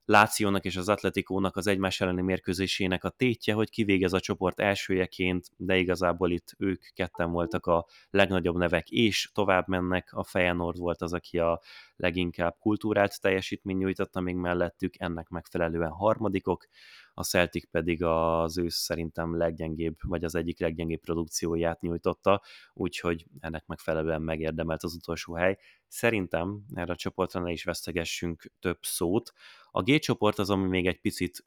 Lációnak 0.06 0.64
és 0.64 0.76
az 0.76 0.88
Atletikónak 0.88 1.56
az 1.56 1.66
egymás 1.66 2.00
elleni 2.00 2.22
mérkőzésének 2.22 3.04
a 3.04 3.08
tétje, 3.08 3.54
hogy 3.54 3.70
kivégez 3.70 4.12
a 4.12 4.20
csoport 4.20 4.60
elsőjeként, 4.60 5.46
de 5.56 5.76
igazából 5.76 6.30
itt 6.30 6.54
ők 6.58 6.82
ketten 6.94 7.30
voltak 7.30 7.66
a 7.66 7.86
legnagyobb 8.10 8.56
nevek, 8.56 8.90
és 8.90 9.30
tovább 9.34 9.68
mennek. 9.68 10.08
A 10.12 10.24
Feyenoord 10.24 10.78
volt 10.78 11.02
az, 11.02 11.12
aki 11.12 11.38
a 11.38 11.60
leginkább 11.96 12.56
kultúrált 12.58 13.20
teljesítmény 13.20 13.76
nyújtotta 13.76 14.20
még 14.20 14.34
mellettük, 14.34 14.94
ennek 14.98 15.28
megfelelően 15.28 15.90
harmadikok 15.90 16.66
a 17.14 17.22
Celtic 17.22 17.70
pedig 17.70 18.04
az 18.04 18.58
ősz 18.58 18.76
szerintem 18.76 19.36
leggyengébb, 19.36 19.96
vagy 20.02 20.24
az 20.24 20.34
egyik 20.34 20.60
leggyengébb 20.60 21.00
produkcióját 21.00 21.80
nyújtotta, 21.80 22.42
úgyhogy 22.72 23.26
ennek 23.40 23.66
megfelelően 23.66 24.22
megérdemelt 24.22 24.82
az 24.82 24.94
utolsó 24.94 25.34
hely. 25.34 25.58
Szerintem 25.88 26.64
erre 26.74 26.92
a 26.92 26.96
csoportra 26.96 27.40
ne 27.40 27.50
is 27.50 27.64
vesztegessünk 27.64 28.52
több 28.60 28.78
szót. 28.80 29.32
A 29.70 29.82
G 29.82 29.98
csoport 29.98 30.38
az, 30.38 30.50
ami 30.50 30.68
még 30.68 30.86
egy 30.86 31.00
picit 31.00 31.44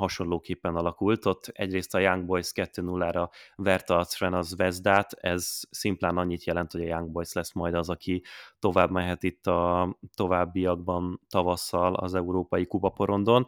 hasonlóképpen 0.00 0.76
alakult. 0.76 1.26
Ott 1.26 1.46
egyrészt 1.46 1.94
a 1.94 1.98
Young 1.98 2.24
Boys 2.24 2.50
2-0-ra 2.54 3.30
verte 3.56 3.96
a 3.96 4.04
Trena 4.04 4.42
Zvezdát, 4.42 5.12
ez 5.12 5.60
szimplán 5.70 6.16
annyit 6.16 6.44
jelent, 6.44 6.72
hogy 6.72 6.82
a 6.82 6.86
Young 6.86 7.10
Boys 7.10 7.32
lesz 7.32 7.52
majd 7.52 7.74
az, 7.74 7.88
aki 7.88 8.22
tovább 8.58 8.90
mehet 8.90 9.22
itt 9.22 9.46
a 9.46 9.98
továbbiakban 10.14 11.20
tavasszal 11.28 11.94
az 11.94 12.14
Európai 12.14 12.66
Kupaporondon. 12.66 13.46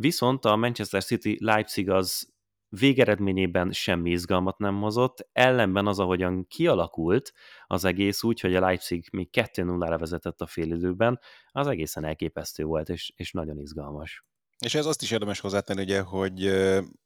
Viszont 0.00 0.44
a 0.44 0.56
Manchester 0.56 1.04
City 1.04 1.36
Leipzig 1.40 1.90
az 1.90 2.28
végeredményében 2.68 3.72
semmi 3.72 4.10
izgalmat 4.10 4.58
nem 4.58 4.80
hozott, 4.80 5.28
ellenben 5.32 5.86
az, 5.86 5.98
ahogyan 5.98 6.46
kialakult 6.46 7.32
az 7.66 7.84
egész 7.84 8.22
úgy, 8.22 8.40
hogy 8.40 8.54
a 8.54 8.60
Leipzig 8.60 9.08
még 9.12 9.28
2-0-ra 9.32 9.96
vezetett 9.98 10.40
a 10.40 10.46
félidőben, 10.46 11.20
az 11.50 11.66
egészen 11.66 12.04
elképesztő 12.04 12.64
volt, 12.64 12.88
és, 12.88 13.12
és 13.16 13.32
nagyon 13.32 13.58
izgalmas. 13.58 14.24
És 14.58 14.74
ez 14.74 14.86
azt 14.86 15.02
is 15.02 15.10
érdemes 15.10 15.40
hozzátenni, 15.40 15.82
ugye, 15.82 16.00
hogy 16.00 16.44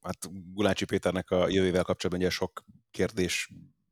hát 0.02 0.30
Gulácsi 0.52 0.84
Péternek 0.84 1.30
a 1.30 1.48
jövővel 1.48 1.82
kapcsolatban 1.82 2.26
ugye 2.26 2.34
sok 2.34 2.64
kérdés 2.90 3.50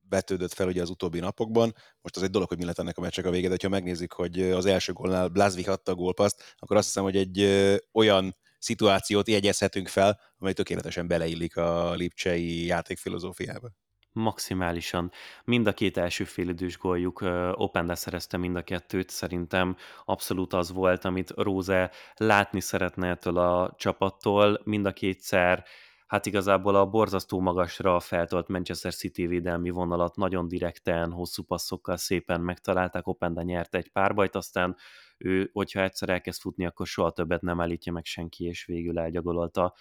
vetődött 0.08 0.52
fel 0.52 0.68
ugye 0.68 0.82
az 0.82 0.90
utóbbi 0.90 1.18
napokban. 1.18 1.74
Most 2.00 2.16
az 2.16 2.22
egy 2.22 2.30
dolog, 2.30 2.48
hogy 2.48 2.58
mi 2.58 2.64
lett 2.64 2.78
ennek 2.78 2.98
a 2.98 3.00
meccsek 3.00 3.24
a 3.24 3.30
vége, 3.30 3.48
de 3.48 3.56
ha 3.62 3.68
megnézzük, 3.68 4.12
hogy 4.12 4.40
az 4.40 4.66
első 4.66 4.92
gólnál 4.92 5.28
Blázvik 5.28 5.68
adta 5.68 5.92
a 5.92 5.94
gólpaszt, 5.94 6.54
akkor 6.58 6.76
azt 6.76 6.86
hiszem, 6.86 7.02
hogy 7.02 7.16
egy 7.16 7.48
olyan 7.92 8.36
szituációt 8.62 9.28
jegyezhetünk 9.28 9.88
fel, 9.88 10.20
amely 10.38 10.52
tökéletesen 10.52 11.06
beleillik 11.06 11.56
a 11.56 11.92
Lipcsei 11.92 12.64
játékfilozófiába. 12.64 13.70
Maximálisan. 14.12 15.10
Mind 15.44 15.66
a 15.66 15.72
két 15.72 15.96
első 15.96 16.24
félidős 16.24 16.78
góljuk 16.78 17.20
open 17.52 17.94
szerezte 17.94 18.36
mind 18.36 18.56
a 18.56 18.62
kettőt. 18.62 19.10
Szerintem 19.10 19.76
abszolút 20.04 20.52
az 20.52 20.72
volt, 20.72 21.04
amit 21.04 21.30
Róze 21.30 21.90
látni 22.16 22.60
szeretne 22.60 23.08
ettől 23.08 23.38
a 23.38 23.74
csapattól. 23.78 24.60
Mind 24.64 24.86
a 24.86 24.92
kétszer 24.92 25.64
hát 26.06 26.26
igazából 26.26 26.74
a 26.74 26.86
borzasztó 26.86 27.40
magasra 27.40 28.00
feltolt 28.00 28.48
Manchester 28.48 28.94
City 28.94 29.26
védelmi 29.26 29.70
vonalat 29.70 30.16
nagyon 30.16 30.48
direkten, 30.48 31.12
hosszú 31.12 31.42
passzokkal 31.42 31.96
szépen 31.96 32.40
megtalálták, 32.40 33.06
Openda 33.06 33.42
nyert 33.42 33.74
egy 33.74 33.88
párbajt, 33.88 34.34
aztán 34.34 34.76
ő, 35.24 35.50
hogyha 35.52 35.82
egyszer 35.82 36.08
elkezd 36.08 36.40
futni, 36.40 36.66
akkor 36.66 36.86
soha 36.86 37.10
többet 37.10 37.40
nem 37.42 37.60
állítja 37.60 37.92
meg 37.92 38.04
senki, 38.04 38.44
és 38.44 38.64
végül 38.64 38.98
elgyagololta 38.98 39.74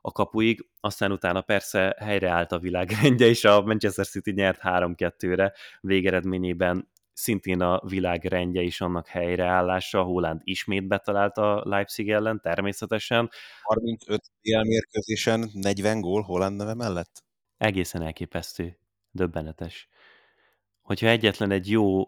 a 0.00 0.12
kapuig, 0.12 0.68
aztán 0.80 1.12
utána 1.12 1.40
persze 1.40 1.96
helyreállt 1.98 2.52
a 2.52 2.58
világrendje, 2.58 3.26
és 3.26 3.44
a 3.44 3.62
Manchester 3.62 4.06
City 4.06 4.32
nyert 4.32 4.60
3-2-re, 4.62 5.52
végeredményében 5.80 6.92
szintén 7.12 7.60
a 7.60 7.80
világ 7.86 8.24
rendje 8.24 8.62
is 8.62 8.80
annak 8.80 9.06
helyreállása, 9.06 10.02
Holland 10.02 10.40
ismét 10.44 10.86
betalált 10.86 11.36
a 11.36 11.62
Leipzig 11.64 12.10
ellen, 12.10 12.40
természetesen. 12.40 13.30
35 13.62 14.22
mérkőzésen 14.42 15.50
40 15.52 16.00
gól 16.00 16.22
Holland 16.22 16.56
neve 16.56 16.74
mellett? 16.74 17.24
Egészen 17.56 18.02
elképesztő, 18.02 18.78
döbbenetes. 19.10 19.88
Hogyha 20.82 21.06
egyetlen 21.06 21.50
egy 21.50 21.70
jó 21.70 22.06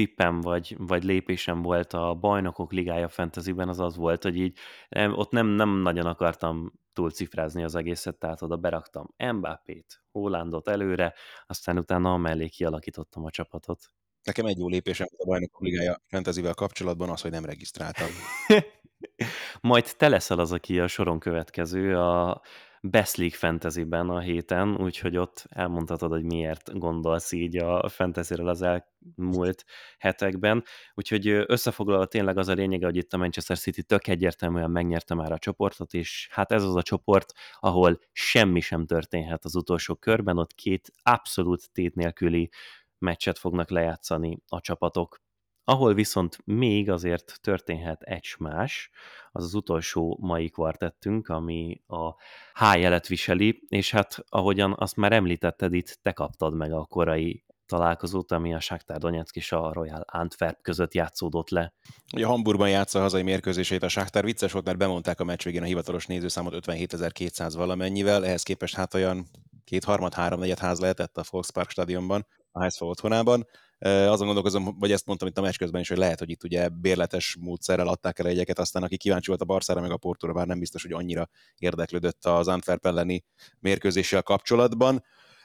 tippem 0.00 0.40
vagy, 0.40 0.76
vagy 0.78 1.04
lépésem 1.04 1.62
volt 1.62 1.92
a 1.92 2.14
bajnokok 2.14 2.72
ligája 2.72 3.08
fantasyben, 3.08 3.68
az 3.68 3.80
az 3.80 3.96
volt, 3.96 4.22
hogy 4.22 4.36
így 4.36 4.58
ott 4.96 5.30
nem, 5.30 5.46
nem 5.46 5.68
nagyon 5.68 6.06
akartam 6.06 6.72
túlcifrázni 6.92 7.62
az 7.62 7.74
egészet, 7.74 8.16
tehát 8.16 8.42
oda 8.42 8.56
beraktam 8.56 9.14
Mbappét, 9.32 10.02
Hollandot 10.12 10.68
előre, 10.68 11.14
aztán 11.46 11.78
utána 11.78 12.16
mellé 12.16 12.48
kialakítottam 12.48 13.24
a 13.24 13.30
csapatot. 13.30 13.84
Nekem 14.22 14.46
egy 14.46 14.58
jó 14.58 14.68
lépésem 14.68 15.06
a 15.18 15.24
bajnokok 15.24 15.60
ligája 15.62 16.02
fantasyvel 16.06 16.54
kapcsolatban 16.54 17.08
az, 17.08 17.20
hogy 17.20 17.30
nem 17.30 17.44
regisztráltam. 17.44 18.08
Majd 19.60 19.96
te 19.96 20.08
leszel 20.08 20.38
az, 20.38 20.52
aki 20.52 20.80
a 20.80 20.86
soron 20.86 21.18
következő 21.18 21.98
a 21.98 22.42
Best 22.82 23.16
League 23.16 23.36
Fantasy-ben 23.36 24.08
a 24.08 24.20
héten, 24.20 24.76
úgyhogy 24.76 25.16
ott 25.16 25.44
elmondhatod, 25.48 26.10
hogy 26.10 26.24
miért 26.24 26.78
gondolsz 26.78 27.32
így 27.32 27.56
a 27.56 27.88
fantasy 27.88 28.34
az 28.34 28.62
elmúlt 28.62 29.64
hetekben. 29.98 30.64
Úgyhogy 30.94 31.26
összefoglalva 31.26 32.06
tényleg 32.06 32.38
az 32.38 32.48
a 32.48 32.52
lényege, 32.52 32.86
hogy 32.86 32.96
itt 32.96 33.12
a 33.12 33.16
Manchester 33.16 33.58
City 33.58 33.82
tök 33.82 34.06
egyértelműen 34.06 34.70
megnyerte 34.70 35.14
már 35.14 35.32
a 35.32 35.38
csoportot, 35.38 35.94
és 35.94 36.28
hát 36.30 36.52
ez 36.52 36.62
az 36.62 36.74
a 36.76 36.82
csoport, 36.82 37.32
ahol 37.58 38.00
semmi 38.12 38.60
sem 38.60 38.86
történhet 38.86 39.44
az 39.44 39.54
utolsó 39.54 39.94
körben, 39.94 40.38
ott 40.38 40.54
két 40.54 40.92
abszolút 41.02 41.72
tét 41.72 41.94
nélküli 41.94 42.50
meccset 42.98 43.38
fognak 43.38 43.70
lejátszani 43.70 44.38
a 44.48 44.60
csapatok. 44.60 45.20
Ahol 45.64 45.94
viszont 45.94 46.38
még 46.44 46.90
azért 46.90 47.38
történhet 47.40 48.02
egy 48.02 48.34
más, 48.38 48.90
az 49.32 49.44
az 49.44 49.54
utolsó 49.54 50.18
mai 50.20 50.48
kvartettünk, 50.48 51.28
ami 51.28 51.80
a 51.86 52.10
H 52.54 52.78
jelet 52.78 53.06
viseli, 53.06 53.62
és 53.68 53.90
hát 53.90 54.24
ahogyan 54.28 54.74
azt 54.78 54.96
már 54.96 55.12
említetted 55.12 55.74
itt, 55.74 55.98
te 56.02 56.12
kaptad 56.12 56.54
meg 56.54 56.72
a 56.72 56.84
korai 56.84 57.44
találkozót, 57.70 58.32
ami 58.32 58.54
a 58.54 58.60
Shakhtar 58.60 58.98
Donetsk 58.98 59.36
és 59.36 59.52
a 59.52 59.72
Royal 59.72 60.04
Antwerp 60.06 60.62
között 60.62 60.94
játszódott 60.94 61.50
le. 61.50 61.72
Ugye 62.14 62.26
Hamburgban 62.26 62.70
játsza 62.70 62.98
a 62.98 63.02
hazai 63.02 63.22
mérkőzését 63.22 63.82
a 63.82 63.88
Shakhtar. 63.88 64.24
Vicces 64.24 64.52
volt, 64.52 64.64
mert 64.64 64.78
bemondták 64.78 65.20
a 65.20 65.24
meccs 65.24 65.44
végén 65.44 65.62
a 65.62 65.66
hivatalos 65.66 66.06
nézőszámot 66.06 66.66
57.200 66.66 67.52
valamennyivel, 67.56 68.24
ehhez 68.26 68.42
képest 68.42 68.74
hát 68.74 68.94
olyan 68.94 69.26
kétharmad, 69.64 70.14
háromnegyed 70.14 70.58
ház 70.58 70.80
lehetett 70.80 71.16
a 71.18 71.24
Volkspark 71.30 71.70
stadionban, 71.70 72.26
a 72.52 72.64
HSV 72.64 72.82
otthonában. 72.82 73.46
Azon 73.78 74.26
gondolkozom, 74.26 74.76
vagy 74.78 74.92
ezt 74.92 75.06
mondtam 75.06 75.28
itt 75.28 75.38
a 75.38 75.40
meccs 75.40 75.56
közben 75.56 75.80
is, 75.80 75.88
hogy 75.88 75.98
lehet, 75.98 76.18
hogy 76.18 76.30
itt 76.30 76.44
ugye 76.44 76.68
bérletes 76.68 77.36
módszerrel 77.40 77.88
adták 77.88 78.18
el 78.18 78.26
egyeket, 78.26 78.58
aztán 78.58 78.82
aki 78.82 78.96
kíváncsi 78.96 79.28
volt 79.28 79.40
a 79.40 79.44
Barszára 79.44 79.80
meg 79.80 79.90
a 79.90 79.96
Portóra, 79.96 80.32
bár 80.32 80.46
nem 80.46 80.58
biztos, 80.58 80.82
hogy 80.82 80.92
annyira 80.92 81.28
érdeklődött 81.58 82.24
az 82.24 82.48
Antwerp 82.48 82.86
elleni 82.86 83.24
mérkőzéssel 83.58 84.22
kapcsolatban. 84.22 85.04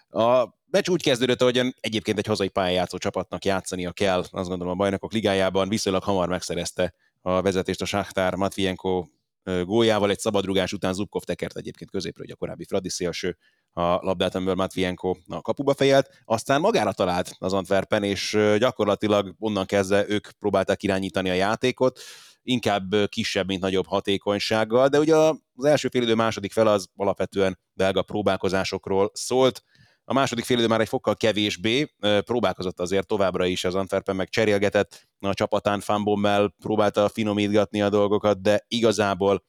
A 0.09 0.47
meccs 0.71 0.89
úgy 0.89 1.01
kezdődött, 1.01 1.41
hogy 1.41 1.75
egyébként 1.79 2.17
egy 2.17 2.25
hazai 2.25 2.49
pályájátszó 2.49 2.97
csapatnak 2.97 3.45
játszania 3.45 3.91
kell, 3.91 4.19
azt 4.19 4.49
gondolom 4.49 4.73
a 4.73 4.75
bajnokok 4.75 5.13
ligájában, 5.13 5.69
viszonylag 5.69 6.03
hamar 6.03 6.27
megszerezte 6.27 6.93
a 7.21 7.41
vezetést 7.41 7.81
a 7.81 7.85
Sáktár 7.85 8.35
Matvienko 8.35 9.05
góljával, 9.63 10.09
egy 10.09 10.19
szabadrugás 10.19 10.73
után 10.73 10.93
Zubkov 10.93 11.21
tekert 11.21 11.57
egyébként 11.57 11.91
középre, 11.91 12.21
hogy 12.21 12.31
a 12.31 12.35
korábbi 12.35 12.65
Fradi 12.65 12.89
szélső 12.89 13.37
a 13.77 13.99
labdát, 14.01 14.35
amiből 14.35 14.55
Matvienko 14.55 15.15
a 15.27 15.41
kapuba 15.41 15.73
fejelt, 15.73 16.09
aztán 16.25 16.61
magára 16.61 16.91
talált 16.91 17.35
az 17.39 17.53
Antwerpen, 17.53 18.03
és 18.03 18.37
gyakorlatilag 18.57 19.35
onnan 19.39 19.65
kezdve 19.65 20.09
ők 20.09 20.31
próbálták 20.39 20.83
irányítani 20.83 21.29
a 21.29 21.33
játékot, 21.33 21.99
inkább 22.43 22.95
kisebb, 23.07 23.47
mint 23.47 23.61
nagyobb 23.61 23.87
hatékonysággal, 23.87 24.87
de 24.87 24.99
ugye 24.99 25.15
az 25.15 25.65
első 25.65 25.87
félidő 25.87 26.15
második 26.15 26.51
fel 26.51 26.67
az 26.67 26.87
alapvetően 26.95 27.59
belga 27.73 28.01
próbálkozásokról 28.01 29.11
szólt, 29.13 29.63
a 30.07 30.13
második 30.13 30.45
félidő 30.45 30.67
már 30.67 30.81
egy 30.81 30.87
fokkal 30.87 31.15
kevésbé, 31.15 31.93
próbálkozott 32.25 32.79
azért 32.79 33.07
továbbra 33.07 33.45
is 33.45 33.63
az 33.63 33.75
Antwerpen, 33.75 34.15
meg 34.15 34.29
cserélgetett 34.29 35.07
a 35.19 35.33
csapatán 35.33 35.79
Fanbommel, 35.79 36.53
próbálta 36.59 37.09
finomítgatni 37.09 37.81
a 37.81 37.89
dolgokat, 37.89 38.41
de 38.41 38.65
igazából 38.67 39.43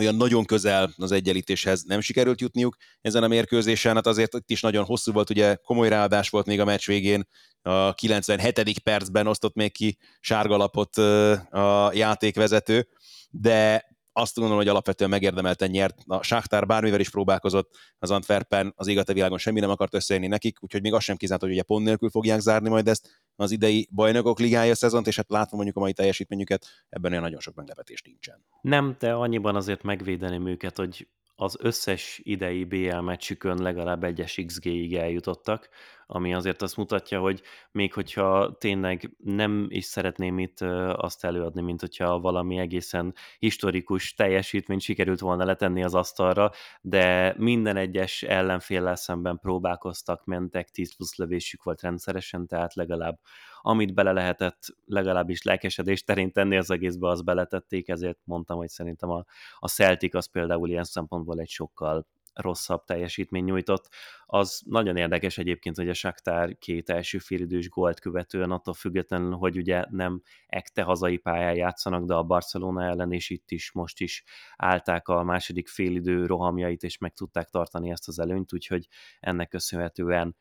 olyan 0.00 0.14
nagyon 0.14 0.44
közel 0.44 0.90
az 0.96 1.12
egyenlítéshez 1.12 1.82
nem 1.82 2.00
sikerült 2.00 2.40
jutniuk 2.40 2.76
ezen 3.00 3.22
a 3.22 3.28
mérkőzésen, 3.28 3.94
hát 3.94 4.06
azért 4.06 4.34
itt 4.34 4.50
is 4.50 4.60
nagyon 4.60 4.84
hosszú 4.84 5.12
volt, 5.12 5.30
ugye 5.30 5.54
komoly 5.54 5.88
ráadás 5.88 6.30
volt 6.30 6.46
még 6.46 6.60
a 6.60 6.64
meccs 6.64 6.86
végén, 6.86 7.28
a 7.62 7.94
97. 7.94 8.78
percben 8.78 9.26
osztott 9.26 9.54
még 9.54 9.72
ki 9.72 9.98
sárgalapot 10.20 10.96
a 10.96 11.90
játékvezető, 11.94 12.88
de 13.30 13.93
azt 14.16 14.34
gondolom, 14.34 14.58
hogy 14.58 14.68
alapvetően 14.68 15.10
megérdemelten 15.10 15.70
nyert. 15.70 15.98
A 16.06 16.22
Sáktár 16.22 16.66
bármivel 16.66 17.00
is 17.00 17.10
próbálkozott, 17.10 17.74
az 17.98 18.10
Antwerpen 18.10 18.72
az 18.76 18.86
égate 18.86 19.12
világon 19.12 19.38
semmi 19.38 19.60
nem 19.60 19.70
akart 19.70 19.94
összejönni 19.94 20.26
nekik, 20.26 20.62
úgyhogy 20.62 20.82
még 20.82 20.92
azt 20.92 21.04
sem 21.04 21.16
kizárt, 21.16 21.40
hogy 21.40 21.50
ugye 21.50 21.62
pont 21.62 21.84
nélkül 21.84 22.10
fogják 22.10 22.40
zárni 22.40 22.68
majd 22.68 22.88
ezt 22.88 23.22
az 23.36 23.50
idei 23.50 23.88
bajnokok 23.90 24.38
ligája 24.38 24.74
szezont, 24.74 25.06
és 25.06 25.16
hát 25.16 25.30
látva 25.30 25.56
mondjuk 25.56 25.76
a 25.76 25.80
mai 25.80 25.92
teljesítményüket, 25.92 26.66
ebben 26.88 27.10
olyan 27.10 27.22
nagyon 27.22 27.40
sok 27.40 27.54
meglepetés 27.54 28.02
nincsen. 28.02 28.44
Nem, 28.60 28.96
de 28.98 29.12
annyiban 29.12 29.56
azért 29.56 29.82
megvédeném 29.82 30.46
őket, 30.46 30.76
hogy 30.76 31.08
az 31.36 31.56
összes 31.60 32.20
idei 32.22 32.64
BL 32.64 32.96
meccsükön 32.96 33.62
legalább 33.62 34.04
egyes 34.04 34.40
XG-ig 34.46 34.94
eljutottak, 34.94 35.68
ami 36.06 36.34
azért 36.34 36.62
azt 36.62 36.76
mutatja, 36.76 37.20
hogy 37.20 37.42
még 37.70 37.92
hogyha 37.92 38.56
tényleg 38.58 39.16
nem 39.24 39.66
is 39.68 39.84
szeretném 39.84 40.38
itt 40.38 40.60
azt 40.96 41.24
előadni, 41.24 41.62
mint 41.62 41.80
hogyha 41.80 42.20
valami 42.20 42.58
egészen 42.58 43.14
historikus 43.38 44.14
teljesítményt 44.14 44.80
sikerült 44.80 45.20
volna 45.20 45.44
letenni 45.44 45.84
az 45.84 45.94
asztalra, 45.94 46.50
de 46.80 47.34
minden 47.38 47.76
egyes 47.76 48.22
ellenféllel 48.22 48.96
szemben 48.96 49.38
próbálkoztak, 49.38 50.24
mentek, 50.24 50.70
10 50.70 50.96
plusz 50.96 51.16
lövésük 51.16 51.62
volt 51.62 51.82
rendszeresen, 51.82 52.46
tehát 52.46 52.74
legalább 52.74 53.18
amit 53.66 53.94
bele 53.94 54.12
lehetett 54.12 54.58
legalábbis 54.86 55.42
lelkesedés 55.42 56.04
terén 56.04 56.32
tenni 56.32 56.56
az 56.56 56.70
egészbe, 56.70 57.08
az 57.08 57.22
beletették, 57.22 57.88
ezért 57.88 58.18
mondtam, 58.24 58.56
hogy 58.56 58.68
szerintem 58.68 59.10
a, 59.10 59.24
a 59.58 59.68
Celtic 59.68 60.14
az 60.14 60.26
például 60.26 60.68
ilyen 60.68 60.84
szempontból 60.84 61.40
egy 61.40 61.48
sokkal 61.48 62.06
rosszabb 62.34 62.84
teljesítmény 62.84 63.44
nyújtott. 63.44 63.88
Az 64.26 64.62
nagyon 64.66 64.96
érdekes 64.96 65.38
egyébként, 65.38 65.76
hogy 65.76 65.88
a 65.88 65.94
Shakhtar 65.94 66.58
két 66.58 66.90
első 66.90 67.18
félidős 67.18 67.68
gólt 67.68 68.00
követően 68.00 68.50
attól 68.50 68.74
függetlenül, 68.74 69.32
hogy 69.32 69.56
ugye 69.56 69.84
nem 69.90 70.22
ekte 70.46 70.82
hazai 70.82 71.16
pályán 71.16 71.54
játszanak, 71.54 72.04
de 72.04 72.14
a 72.14 72.22
Barcelona 72.22 72.84
ellen 72.84 73.12
és 73.12 73.30
itt 73.30 73.50
is 73.50 73.72
most 73.72 74.00
is 74.00 74.24
állták 74.56 75.08
a 75.08 75.22
második 75.22 75.68
félidő 75.68 76.26
rohamjait, 76.26 76.82
és 76.82 76.98
meg 76.98 77.14
tudták 77.14 77.48
tartani 77.48 77.90
ezt 77.90 78.08
az 78.08 78.18
előnyt, 78.18 78.52
úgyhogy 78.52 78.88
ennek 79.20 79.48
köszönhetően 79.48 80.36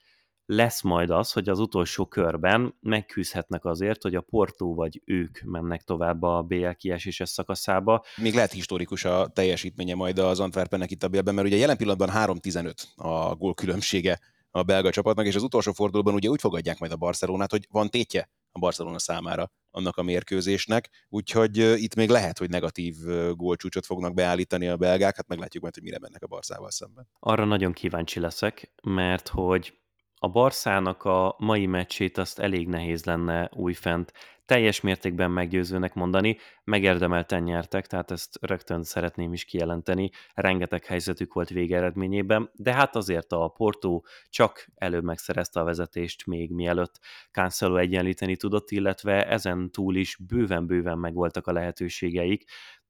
lesz 0.46 0.82
majd 0.82 1.10
az, 1.10 1.32
hogy 1.32 1.50
az 1.50 1.60
utolsó 1.60 2.06
körben 2.06 2.76
megküzdhetnek 2.80 3.66
azért, 3.66 4.02
hogy 4.02 4.16
a 4.16 4.22
Porto 4.22 4.74
vagy 4.74 5.02
ők 5.06 5.40
mennek 5.42 5.82
tovább 5.82 6.22
a 6.22 6.42
BL 6.42 6.70
kieséses 6.70 7.30
szakaszába. 7.30 8.04
Még 8.18 8.34
lehet 8.34 8.52
historikus 8.52 9.06
a 9.06 9.28
teljesítménye 9.28 9.96
majd 9.96 10.20
az 10.20 10.40
Antwerpennek 10.40 10.92
itt 10.92 11.04
a 11.04 11.08
bélben, 11.08 11.34
mert 11.34 11.48
ugye 11.48 11.58
jelen 11.58 11.78
pillanatban 11.78 12.10
3-15 12.14 12.74
a 12.96 13.36
gól 13.36 13.54
különbsége 13.54 14.20
a 14.52 14.64
belga 14.64 14.90
csapatnak, 14.92 15.26
és 15.26 15.36
az 15.36 15.44
utolsó 15.44 15.72
fordulóban 15.72 16.14
ugye 16.14 16.30
úgy 16.30 16.40
fogadják 16.40 16.80
majd 16.80 16.92
a 16.92 16.98
Barcelonát, 16.98 17.52
hogy 17.52 17.68
van 17.72 17.90
tétje 17.90 18.30
a 18.52 18.60
Barcelona 18.60 19.00
számára 19.00 19.52
annak 19.72 19.98
a 19.98 20.04
mérkőzésnek, 20.04 20.90
úgyhogy 21.10 21.58
itt 21.58 21.96
még 21.96 22.10
lehet, 22.10 22.38
hogy 22.38 22.50
negatív 22.50 22.96
gólcsúcsot 23.32 23.86
fognak 23.86 24.14
beállítani 24.14 24.68
a 24.68 24.78
belgák, 24.78 25.16
hát 25.16 25.28
meglátjuk 25.28 25.62
majd, 25.62 25.74
hogy 25.74 25.84
mire 25.84 26.00
mennek 26.00 26.24
a 26.24 26.28
Barszával 26.28 26.72
szemben. 26.72 27.08
Arra 27.20 27.46
nagyon 27.46 27.74
kíváncsi 27.74 28.20
leszek, 28.20 28.74
mert 28.84 29.28
hogy 29.28 29.82
a 30.24 30.28
Barszának 30.28 31.04
a 31.04 31.36
mai 31.38 31.66
meccsét 31.66 32.18
azt 32.18 32.40
elég 32.40 32.68
nehéz 32.68 33.04
lenne 33.04 33.50
újfent 33.54 34.14
teljes 34.46 34.82
mértékben 34.82 35.32
meggyőzőnek 35.32 35.94
mondani, 35.94 36.38
megérdemelten 36.64 37.44
nyertek, 37.44 37.88
tehát 37.88 38.12
ezt 38.12 38.38
rögtön 38.42 38.84
szeretném 38.84 39.34
is 39.34 39.46
kijelenteni, 39.46 40.12
rengeteg 40.34 40.86
helyzetük 40.86 41.34
volt 41.34 41.50
végeredményében, 41.50 42.50
de 42.54 42.74
hát 42.74 42.96
azért 42.96 43.32
a 43.32 43.48
Porto 43.48 44.02
csak 44.30 44.68
előbb 44.76 45.04
megszerezte 45.04 45.60
a 45.60 45.64
vezetést 45.64 46.26
még 46.26 46.52
mielőtt 46.52 47.00
Cancelo 47.32 47.78
egyenlíteni 47.78 48.36
tudott, 48.36 48.72
illetve 48.72 49.28
ezen 49.28 49.72
túl 49.72 49.96
is 49.96 50.18
bőven-bőven 50.28 50.98
megvoltak 50.98 51.48
a 51.48 51.52
lehetőségeik, 51.52 52.44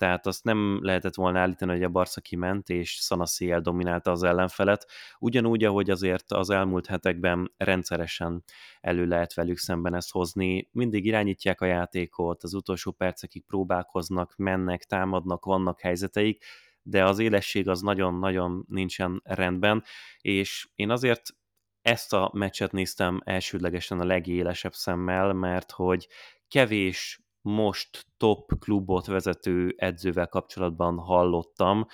tehát 0.03 0.25
azt 0.25 0.43
nem 0.43 0.79
lehetett 0.81 1.15
volna 1.15 1.39
állítani, 1.39 1.71
hogy 1.71 1.83
a 1.83 1.89
Barca 1.89 2.21
kiment, 2.21 2.69
és 2.69 2.91
Sanassi 2.91 3.51
eldominálta 3.51 4.11
az 4.11 4.23
ellenfelet, 4.23 4.91
ugyanúgy, 5.19 5.63
ahogy 5.63 5.89
azért 5.89 6.31
az 6.31 6.49
elmúlt 6.49 6.85
hetekben 6.85 7.53
rendszeresen 7.57 8.43
elő 8.81 9.05
lehet 9.05 9.33
velük 9.33 9.57
szemben 9.57 9.95
ezt 9.95 10.11
hozni, 10.11 10.69
mindig 10.71 11.05
irányítják 11.05 11.61
a 11.61 11.65
játékot, 11.65 12.43
az 12.43 12.53
utolsó 12.53 12.91
percekig 12.91 13.45
próbálkoznak, 13.45 14.33
mennek, 14.35 14.83
támadnak, 14.83 15.45
vannak 15.45 15.79
helyzeteik, 15.79 16.43
de 16.81 17.05
az 17.05 17.19
élesség 17.19 17.67
az 17.67 17.81
nagyon-nagyon 17.81 18.65
nincsen 18.67 19.21
rendben, 19.23 19.83
és 20.21 20.67
én 20.75 20.89
azért 20.89 21.35
ezt 21.81 22.13
a 22.13 22.31
meccset 22.33 22.71
néztem 22.71 23.21
elsődlegesen 23.23 23.99
a 23.99 24.05
legélesebb 24.05 24.73
szemmel, 24.73 25.33
mert 25.33 25.71
hogy 25.71 26.07
kevés 26.47 27.23
most 27.43 28.05
top 28.17 28.59
klubot 28.59 29.05
vezető 29.05 29.73
edzővel 29.77 30.27
kapcsolatban 30.27 30.97
hallottam, 30.97 31.85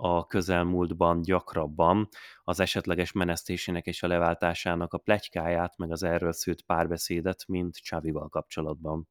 a 0.00 0.26
közelmúltban 0.26 1.22
gyakrabban 1.22 2.08
az 2.44 2.60
esetleges 2.60 3.12
menesztésének 3.12 3.86
és 3.86 4.02
a 4.02 4.06
leváltásának 4.06 4.92
a 4.92 4.98
pletykáját, 4.98 5.76
meg 5.76 5.90
az 5.90 6.02
erről 6.02 6.32
szült 6.32 6.62
párbeszédet, 6.62 7.46
mint 7.46 7.76
Csavival 7.76 8.28
kapcsolatban. 8.28 9.08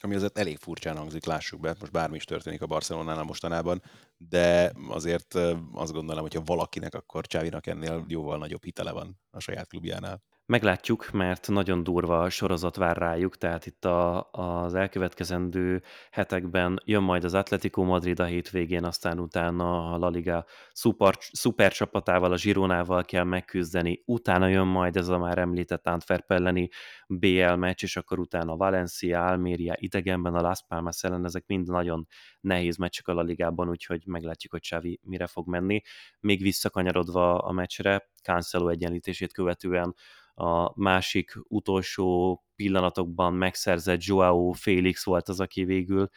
Ami 0.00 0.14
azért 0.14 0.38
elég 0.38 0.56
furcsán 0.56 0.96
hangzik, 0.96 1.24
lássuk 1.24 1.60
be, 1.60 1.76
most 1.80 1.92
bármi 1.92 2.16
is 2.16 2.24
történik 2.24 2.62
a 2.62 2.66
Barcelonánál 2.66 3.24
mostanában, 3.24 3.82
de 4.16 4.72
azért 4.88 5.34
azt 5.72 5.92
gondolom, 5.92 6.22
hogyha 6.22 6.42
valakinek, 6.44 6.94
akkor 6.94 7.26
Csávinak 7.26 7.66
ennél 7.66 8.04
jóval 8.08 8.38
nagyobb 8.38 8.64
hitele 8.64 8.92
van 8.92 9.20
a 9.30 9.40
saját 9.40 9.68
klubjánál. 9.68 10.22
Meglátjuk, 10.48 11.10
mert 11.10 11.48
nagyon 11.48 11.82
durva 11.82 12.30
sorozat 12.30 12.76
vár 12.76 12.96
rájuk, 12.96 13.36
tehát 13.36 13.66
itt 13.66 13.84
a, 13.84 14.28
az 14.30 14.74
elkövetkezendő 14.74 15.82
hetekben 16.10 16.80
jön 16.84 17.02
majd 17.02 17.24
az 17.24 17.34
Atletico 17.34 17.82
Madrid 17.82 18.20
a 18.20 18.24
hétvégén, 18.24 18.84
aztán 18.84 19.18
utána 19.18 19.92
a 19.92 19.98
La 19.98 20.08
Liga 20.08 20.44
szuper, 20.72 21.14
szuper 21.32 21.72
csapatával, 21.72 22.32
a 22.32 22.36
Gironával 22.36 23.04
kell 23.04 23.24
megküzdeni, 23.24 24.02
utána 24.04 24.46
jön 24.46 24.66
majd 24.66 24.96
ez 24.96 25.08
a 25.08 25.18
már 25.18 25.38
említett 25.38 25.86
Antwerp 25.86 26.30
elleni 26.30 26.68
BL 27.06 27.52
meccs, 27.52 27.82
és 27.82 27.96
akkor 27.96 28.18
utána 28.18 28.56
Valencia, 28.56 29.26
Almeria, 29.26 29.74
idegenben 29.76 30.34
a 30.34 30.40
Las 30.40 30.64
Palmas 30.68 31.02
ellen, 31.02 31.24
ezek 31.24 31.44
mind 31.46 31.68
nagyon 31.68 32.06
nehéz 32.40 32.76
meccsek 32.76 33.08
a 33.08 33.12
La 33.12 33.22
Ligában, 33.22 33.68
úgyhogy 33.68 34.02
meglátjuk, 34.06 34.52
hogy 34.52 34.60
Xavi 34.60 35.00
mire 35.02 35.26
fog 35.26 35.48
menni. 35.48 35.82
Még 36.20 36.42
visszakanyarodva 36.42 37.38
a 37.38 37.52
meccsre, 37.52 38.08
Cancelo 38.26 38.68
egyenlítését 38.68 39.32
követően 39.32 39.94
a 40.34 40.80
másik 40.80 41.32
utolsó 41.48 42.40
pillanatokban 42.56 43.34
megszerzett 43.34 44.02
Joao 44.02 44.52
Félix 44.52 45.04
volt 45.04 45.28
az, 45.28 45.40
aki 45.40 45.64
végül 45.64 46.08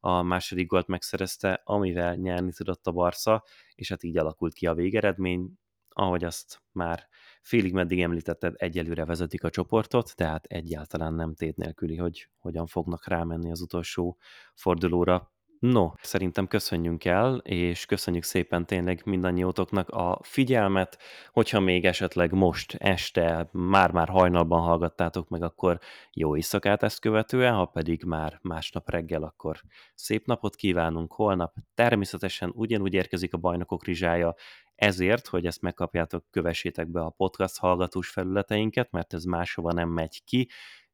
a 0.00 0.22
második 0.22 0.66
gólt 0.66 0.86
megszerezte, 0.86 1.60
amivel 1.64 2.14
nyerni 2.14 2.52
tudott 2.52 2.86
a 2.86 2.92
Barca, 2.92 3.44
és 3.74 3.88
hát 3.88 4.02
így 4.02 4.18
alakult 4.18 4.54
ki 4.54 4.66
a 4.66 4.74
végeredmény. 4.74 5.52
Ahogy 5.88 6.24
azt 6.24 6.62
már 6.72 7.08
félig 7.42 7.72
meddig 7.72 8.02
említetted, 8.02 8.54
egyelőre 8.56 9.04
vezetik 9.04 9.44
a 9.44 9.50
csoportot, 9.50 10.16
tehát 10.16 10.44
egyáltalán 10.44 11.14
nem 11.14 11.34
tét 11.34 11.56
nélküli, 11.56 11.96
hogy 11.96 12.30
hogyan 12.38 12.66
fognak 12.66 13.06
rámenni 13.06 13.50
az 13.50 13.60
utolsó 13.60 14.18
fordulóra. 14.54 15.32
No, 15.58 15.92
szerintem 16.02 16.46
köszönjünk 16.46 17.04
el, 17.04 17.36
és 17.36 17.86
köszönjük 17.86 18.22
szépen 18.22 18.66
tényleg 18.66 19.02
mindannyiótoknak 19.04 19.88
a 19.88 20.18
figyelmet. 20.22 20.98
Hogyha 21.32 21.60
még 21.60 21.84
esetleg 21.84 22.32
most 22.32 22.74
este, 22.74 23.48
már-már 23.52 24.08
hajnalban 24.08 24.60
hallgattátok 24.60 25.28
meg, 25.28 25.42
akkor 25.42 25.78
jó 26.12 26.36
éjszakát 26.36 26.82
ezt 26.82 27.00
követően, 27.00 27.54
ha 27.54 27.64
pedig 27.64 28.04
már 28.04 28.38
másnap 28.42 28.90
reggel, 28.90 29.22
akkor 29.22 29.60
szép 29.94 30.26
napot 30.26 30.56
kívánunk 30.56 31.12
holnap. 31.12 31.54
Természetesen 31.74 32.52
ugyanúgy 32.54 32.94
érkezik 32.94 33.34
a 33.34 33.38
bajnokok 33.38 33.84
rizsája, 33.84 34.34
ezért, 34.74 35.26
hogy 35.26 35.46
ezt 35.46 35.62
megkapjátok, 35.62 36.24
kövessétek 36.30 36.88
be 36.88 37.00
a 37.00 37.10
podcast 37.10 37.58
hallgatós 37.58 38.08
felületeinket, 38.08 38.90
mert 38.90 39.14
ez 39.14 39.24
máshova 39.24 39.72
nem 39.72 39.88
megy 39.88 40.24
ki. 40.24 40.48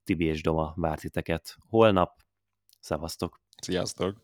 Tibi 0.05 0.25
és 0.25 0.43
Doma 0.43 0.73
várt 0.77 1.01
titeket 1.01 1.57
holnap. 1.69 2.23
Szevasztok! 2.81 3.41
Sziasztok! 3.61 4.24